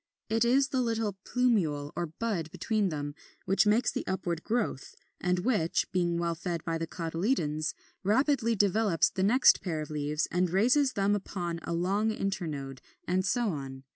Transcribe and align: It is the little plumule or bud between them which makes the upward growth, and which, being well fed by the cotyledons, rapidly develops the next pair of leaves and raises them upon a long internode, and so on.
It 0.29 0.43
is 0.43 0.69
the 0.69 0.81
little 0.81 1.15
plumule 1.23 1.91
or 1.95 2.07
bud 2.07 2.49
between 2.49 2.89
them 2.89 3.13
which 3.45 3.67
makes 3.67 3.91
the 3.91 4.03
upward 4.07 4.43
growth, 4.43 4.95
and 5.19 5.37
which, 5.37 5.85
being 5.91 6.17
well 6.17 6.33
fed 6.33 6.65
by 6.65 6.79
the 6.79 6.87
cotyledons, 6.87 7.75
rapidly 8.01 8.55
develops 8.55 9.11
the 9.11 9.21
next 9.21 9.61
pair 9.61 9.79
of 9.79 9.91
leaves 9.91 10.27
and 10.31 10.49
raises 10.49 10.93
them 10.93 11.13
upon 11.13 11.59
a 11.61 11.73
long 11.73 12.09
internode, 12.09 12.79
and 13.07 13.23
so 13.23 13.49
on. 13.49 13.83